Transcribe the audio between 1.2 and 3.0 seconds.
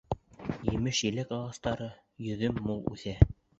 ағастары, йөҙөм мул